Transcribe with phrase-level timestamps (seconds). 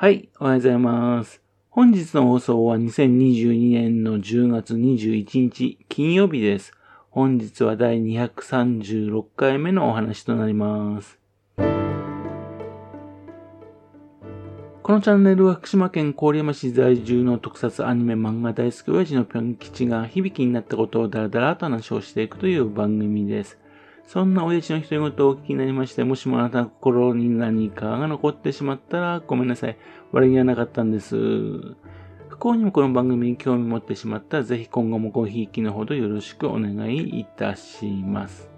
[0.00, 1.42] はい、おはようございます。
[1.70, 6.72] 本日の放送は2022年の10月21日金曜日です。
[7.10, 11.18] 本日は第236回目のお話となります。
[11.56, 11.64] こ
[14.92, 23.58] のチャンネルは福島県郡山市在住の特撮アニメ漫画大好き親父のぴょん吉が響きになったことをダラダラと話をしていくという番組です。
[24.08, 29.76] そんな親父の独り言をお聞きになりまして、もしもあなたの心に何かが残ってしまったらごめんなさい。
[30.12, 31.14] 悪気はなかったんです。
[31.14, 38.48] 不幸にもこの番組に興味持ってしまったら、ぜひ今後もごひいきのほどよろしくお願いいたします。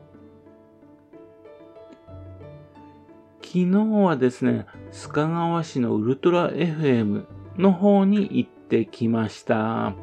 [3.42, 3.66] 昨日
[4.04, 7.24] はですね、須賀川市のウルトラ FM
[7.59, 9.95] の方に行ってきました。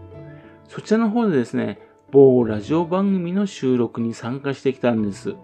[0.67, 5.35] そちらの方でですね、某ラジオ番組の収録に参加してきたんです。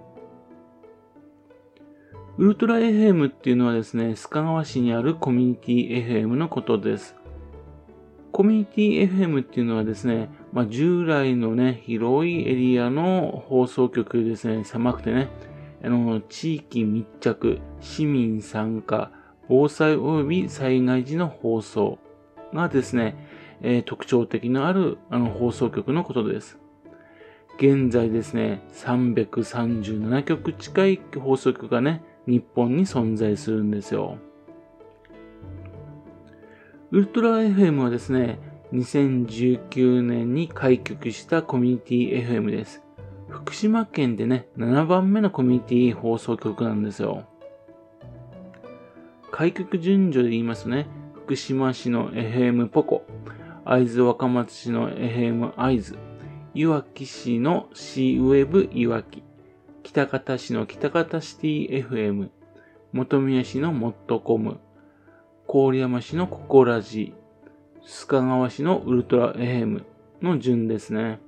[2.38, 7.18] ウルトラ FM っていうのはですね、須賀川市にあるコミュニティ FM のことです。
[8.32, 15.28] コミュニティ FM っていうのはですね、まあ、従来のね、広いエリアの放送局ですね、狭くてね、
[15.84, 19.12] あの、地域密着、市民参加、
[19.50, 22.00] 防災及び災害時の放送
[22.54, 23.18] がですね、
[23.62, 26.63] えー、特徴的のあるあの放送局のことです。
[27.58, 34.18] 現在ですね、337局近い放送局がね、日本に存在するんですよ。
[36.92, 38.40] ウルトラ FM はですね、
[38.74, 42.84] 2019年に開局したコミュニティ FM です。
[43.30, 47.26] 福島県でね、7番目のコミュニティ放送局なんですよ。
[49.32, 53.06] 開局順序で言いますとね、福島市の FM ポコ、
[53.66, 55.98] 会津若松市の FM 会津、
[56.56, 59.24] いわき市の C ウェブいわき、
[59.82, 62.30] 北方市の北方シティ FM、
[62.94, 64.60] 本宮市のモットコム、
[65.48, 67.16] 郡山市のココラジ、
[67.84, 69.84] 須賀川市のウルトラ FM
[70.22, 71.20] の順ですね。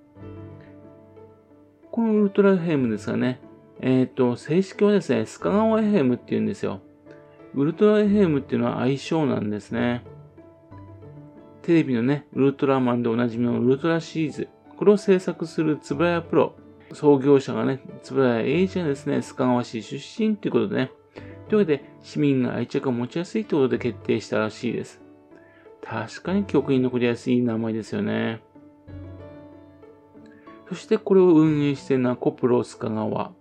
[1.89, 3.39] このウルトラ FM ですがね、
[3.81, 6.81] えっ、ー、と、正式はですね、須賀川 FM って言うんですよ。
[7.55, 10.03] ウルトラ FM っていうのは相性なんですね。
[11.63, 14.49] テレビのね、ウルトラマンでおなじみのウルトラシリーズ。
[14.77, 16.55] これを制作するつぶやプロ。
[16.93, 20.91] 創業者がね、つぶやエイジがですね、須賀川市出身ということでね。
[21.49, 25.01] というわけで、市民が愛着を持ちやすいということで決定したらしいです。
[25.83, 28.41] 確かに記憶に残りやすい名前ですよね。
[30.67, 33.33] そしてこれを運営しているのはコプロ須賀川。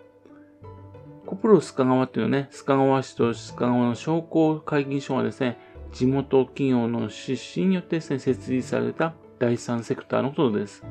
[1.26, 5.58] コプロ須賀川っていうのはね、須賀川市と須賀川の商工会議所がですね、
[5.92, 10.84] 地元企業の出資によってですね、設立された第三セクターのことです。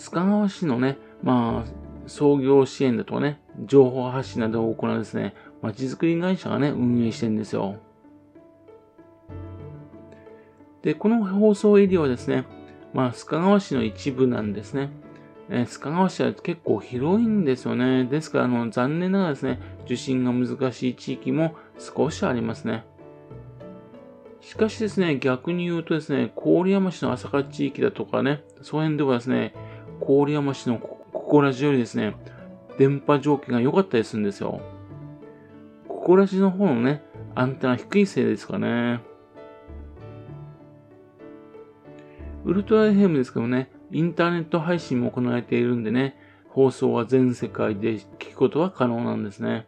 [0.00, 7.76] 須賀川市のね、まあ、創業支援だとかね、情報発信などを行うですね、まちづくり会社がね、運営してるんですよ。
[10.80, 12.46] で、この放送エリアはですね、
[12.94, 14.88] まあ、須賀川市の一部なんですね。
[15.50, 18.04] えー、須賀川市は結構広いんですよね。
[18.04, 22.86] ですから、あの、残念ながらですね、受信が難しい地域も少しありますね。
[24.40, 29.52] しかしですね、逆に言うとですね、郡山市の朝霞地域だとかね、その辺ではですね、
[30.00, 32.16] 郡山市のここらじよりですね、
[32.78, 34.60] 電波条件が良かったりするんですよ。
[35.88, 37.02] ここらじの方のね、
[37.34, 39.00] アンテナ低いせいですかね。
[42.44, 46.16] ウルトラ FM ですけどね、インターネット配信も行われているんでね、
[46.48, 49.66] 放送は全世界で聞くことは可能なんですね。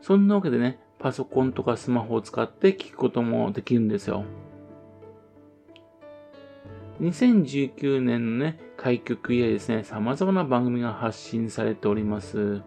[0.00, 4.24] そんなわけでね、パソコンとかスマホを使って聞くこともできるんですよ。
[7.00, 12.62] 2019年のね、開局以来ですね、様々な番組が発信されております。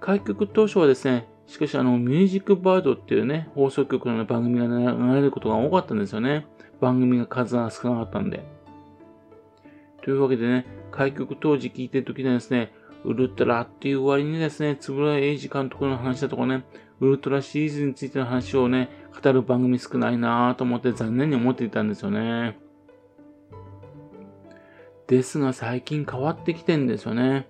[0.00, 6.46] 開局当初はですね、しかしあの、ミュージックバードっていうね、放送局の番組が流れることが多かったんですよね。
[6.80, 8.44] 番組が数が少なかったんで。
[10.02, 12.72] というわけでね、開局当時聞いてる時にはですね、
[13.04, 16.64] ウルトラっていう割にですね、つぶら英二監督の話だとかね、
[17.00, 18.88] ウルトラシリーズについての話をね、
[19.20, 22.58] 語る番組少ないなぁと思って残念に思っていたんですよね。
[25.06, 27.48] ですが最近変わってきてんですよね。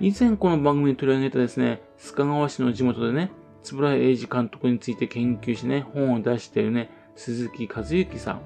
[0.00, 3.30] 以前この番組に取り上げたですね、須賀川市の地元でね、
[3.62, 8.40] つぶら英二監督について研究してね、本を出しているね、鈴木和之さん。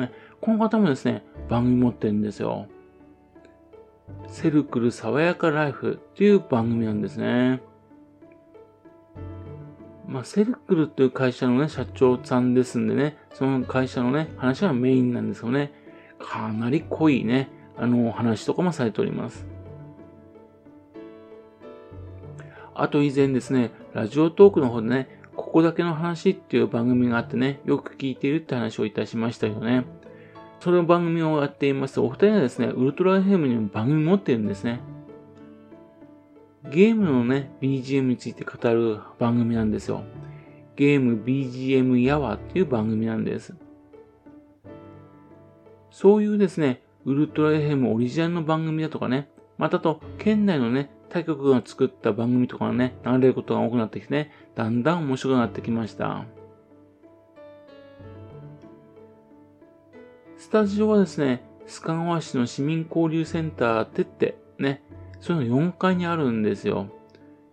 [0.00, 2.66] ね、この方もですね、番組持ってるんですよ。
[4.26, 7.62] セルクル爽やかライフっていう番組なんですね。
[10.10, 15.72] まあ、セルクルっていう会社のね、社長さんですんでね、その会社のね、話がメインなんですよね。
[16.18, 17.48] かなり濃いね、
[17.78, 19.46] あの、話とかもされております。
[22.74, 29.84] あと以前ですね、ラジオトークの方でね、ここだけの話っていう番組があってね、よく聞いているって話をいたしましたよね。
[30.58, 34.80] その番組をやっていますお二人はですね、ウルトラ FM にも番組持ってるんですね。
[36.68, 40.04] ゲームのね、BGM について語る番組なんですよ。
[40.76, 43.54] ゲーム BGM ヤワっていう番組なんです。
[45.90, 56.24] そういうですね、ウルトラ FM オリジナルの番組だとかね、またと、県内のね、他局が作った番組とかがね、流れることが多くなってきてね、だんだん面白くなってきました。
[60.36, 64.82] スタジオはですね、須賀川市の市民交流センターてって、ね、
[65.20, 66.88] そういうの4階にあるんですよ。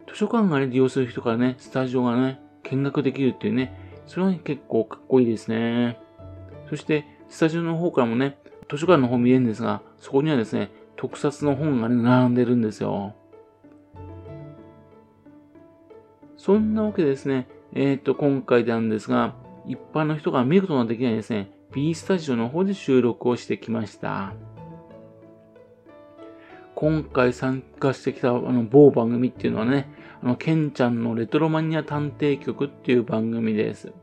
[0.07, 3.77] 図書館がね、利用する人からね、スタジオがね、見学できるっていうね、
[4.07, 5.99] それは結構かっこいいですね。
[6.69, 8.37] そして、スタジオの方からもね、
[8.69, 13.15] 図書館の方見えるんですが、そこにはですね、特撮の本がね、並んでるんですよ。
[16.37, 19.35] そんなわけでですね、えっ、ー、と、今回なんですが、
[19.65, 24.33] 一般の人が見ることができないですね、B スタジオの方で収録をしてきました。
[26.79, 29.89] 今回参加してきたあの某番組っていうのはね、
[30.21, 33.93] あの、ケンちゃんのレトロマニア探偵局っていう番組です。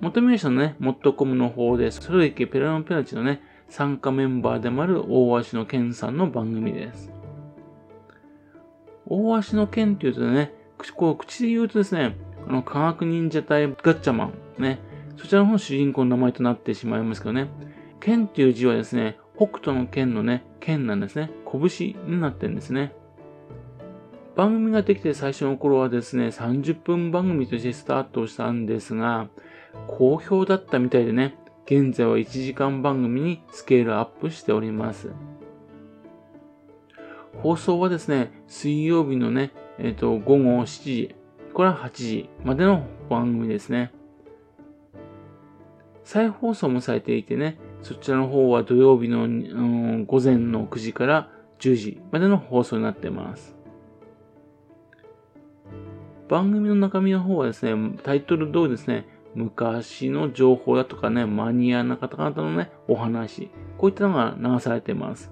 [0.00, 7.12] 元名称のね、モットコムの方で、それ池ペラノペラチのね、参加メンバーでもある大橋のケンさんの番組です。
[9.06, 10.54] 大橋のケンっていうとね、
[10.96, 12.16] こう口で言うとですね、
[12.48, 14.78] あの、科学忍者隊ガッチャマン、ね、
[15.18, 17.48] そちらの方主人公の名前となってしまいますけどね、
[18.00, 21.30] 剣っていう字はですね、北斗の剣のね、剣なんですね。
[21.50, 22.92] 拳になってんですね。
[24.36, 29.28] 番組ができて最初の頃はですね、30分番組としてスタートしたんですが、
[29.86, 31.36] 好評だったみたいでね、
[31.66, 35.12] 現在は1時間番組にスケールアップしております。
[37.42, 41.14] 放送はですね、水曜日のね、えっ、ー、と、午後7時、
[41.52, 43.92] これは8時までの番組ですね。
[46.04, 51.28] 再放送もされていてね、そちらの方は土曜日の、うん、午前の9時から
[51.60, 53.54] 10時までの放送になってます。
[56.26, 65.30] 番組の中身の方はですね、タイトル通りですね、昔の情報だとかね、マニアな方々のね、お話、こういったのが流されてます。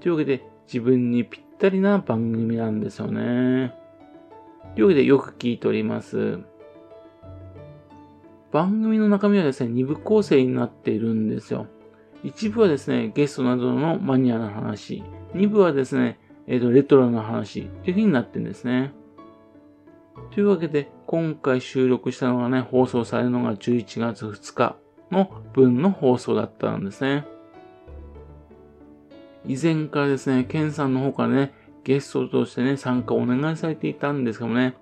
[0.00, 3.72] というわけで、自分にぴったりな番組なんですよね。
[4.74, 6.40] というわけで、よく聞いております。
[8.52, 11.66] 番組の中身はですね、2部構成になっているんですよ。
[12.22, 15.02] 一部はですね、ゲストなどのマニアな話。
[15.34, 18.92] 2部はですね、えっ、ー、と、レトロな話という風になってるんですね。
[20.32, 24.76] というわけで、今回収録したのがね、放送されるのが11月2日
[25.10, 27.26] の分の放送だったんですね。
[29.46, 31.54] 以前からですね、ケンさんの方からね、
[31.84, 34.74] ゲストとしてね、参加をお願いされていたんですけどもね、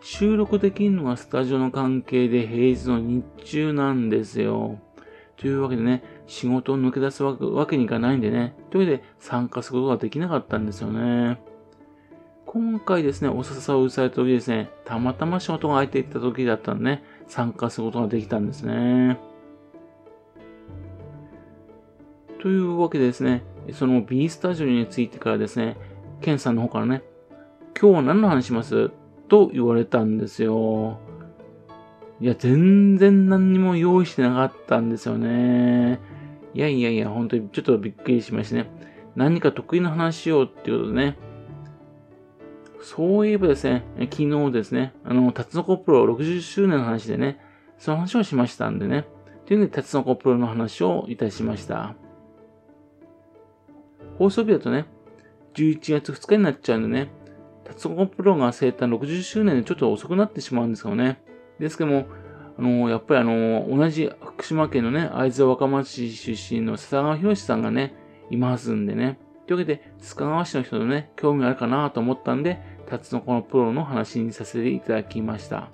[0.00, 4.78] 収録できるのがスタジオの関係で平日の日中なんですよ。
[5.36, 11.40] というわけでね、仕事を抜け出すわけにいかないんでね、というわけで参加することができなかったんですよね。
[12.46, 19.18] 今回ですね、お誘いをされた時ですね、たまたま仕事が空いていた時だったんでね、参加することができたんですね。
[22.40, 25.76] というわけでですね、その B スタジオについてからですね、
[26.20, 27.02] ケンさんの方からね、
[27.80, 28.90] 今日は何の話します？
[29.30, 30.98] と言われたんですよ。
[32.20, 36.00] いや、全然何にも用意してなかったんですよね。
[36.52, 38.70] いやいやいや、本当にちょっとびっくりしましたね。
[39.14, 41.16] 何か得意な話しようっていうことでね。
[42.82, 47.38] そういえばですね、昨日ですね、あの、タツノコプロ60周年の話でね、
[47.78, 49.06] その話をしましたんでね。
[49.46, 51.94] というので、タツノコプロの話をいたしました。
[54.18, 54.86] 放送日だとね、
[55.54, 57.10] 11月2日になっちゃうんでね、
[57.70, 61.22] タツコプロが生誕60周年でちょっと遅くなってしまうんですよね。
[61.60, 62.06] ですけども、
[62.58, 67.94] あの、やっぱりあの、同じ福島県のね、会津若松市出身の笹川博さんがね、
[68.28, 69.20] いますんでね。
[69.46, 75.68] というわけで、須賀川市の人のね、興味あるかなと思ったんで、タツノコのプロの話にさせていただきました。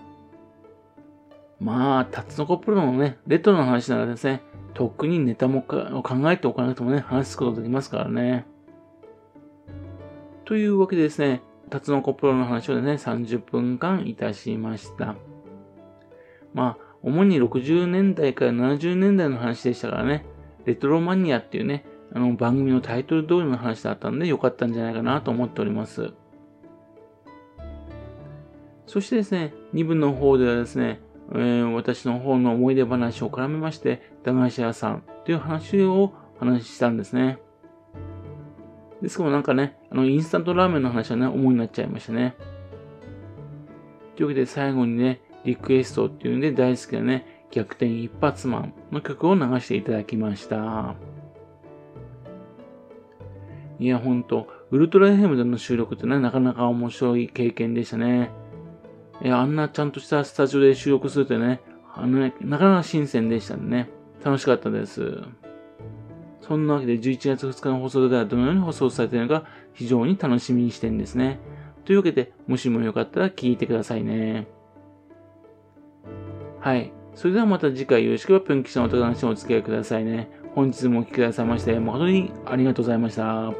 [1.58, 4.42] まあ、タツノコプロのね、レトロの話ならですね、
[4.74, 8.44] 特にネタも考えておかなくてもね、話すことできますからね。
[10.44, 15.16] というわけでですね、タツノコプロの話をね、30分間いたしました。
[16.54, 20.24] まあ、主に60年代から70年代の話でしたからね、
[20.64, 26.12] レトロマニアっていうね、あの番組のタイトル通りの話だったんで良かったんじゃないかなと思っております。
[28.86, 31.00] そしてですね、2部の方ではですね、
[31.32, 37.38] えー、私の方の思い出話を絡めまして、駄菓子屋さんという話を話したんですね。
[39.02, 42.34] ですけどなんかね、あの、インスタントラーメンの話はね、重になっちゃいましたね。
[44.16, 50.94] というわけで最後にね、リクエストっていうんで大好きなね、逆転一発マンの曲を流していただきました。
[53.78, 58.30] いや、ほんと、ウルトラ FM での収録ってね、なかなか面白い経験でしたね。
[59.22, 61.60] いや、あんなちゃんとしたスタジオで収録するってね、
[61.94, 63.88] あのね、なかなか新鮮でしたね。
[64.24, 65.22] 楽しかったです。
[66.46, 71.40] そんなわけで11月2日の放送ではどのように放送されているのか非常に楽しみにしてるんですね。
[71.84, 74.46] というわけで、もしもよかったら聞いてくださいね。
[76.60, 76.92] はい。
[77.14, 80.28] それではまた次回よろしければぴょん吉のお話にお付き合いくださいね。
[80.54, 83.52] 本日もお聴きくださいまして誠にありがとうございました。